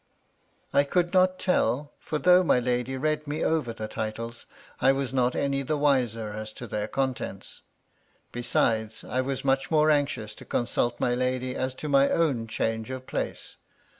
I 0.73 0.83
could 0.83 1.13
not 1.13 1.37
tell, 1.37 1.93
for 1.99 2.17
though 2.17 2.41
my 2.41 2.57
lady 2.59 2.97
read 2.97 3.27
me 3.27 3.43
over 3.43 3.71
the 3.71 3.87
titles, 3.87 4.47
I 4.79 4.91
was 4.93 5.13
not 5.13 5.35
any 5.35 5.61
the 5.61 5.77
wiser 5.77 6.33
as 6.33 6.51
to 6.53 6.65
their 6.65 6.87
contents. 6.87 7.61
Besides, 8.31 9.03
I 9.03 9.21
was 9.21 9.45
much 9.45 9.69
more 9.69 9.91
anxious 9.91 10.33
to 10.33 10.43
consult 10.45 10.99
my 10.99 11.13
lady 11.13 11.55
as 11.55 11.75
to 11.75 11.87
my 11.87 12.09
own 12.09 12.47
change 12.47 12.89
of 12.89 13.05
place. 13.05 13.57